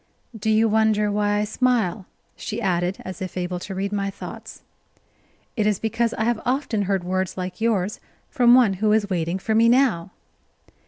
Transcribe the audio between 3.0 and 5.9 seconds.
as if able to read my thoughts. "It is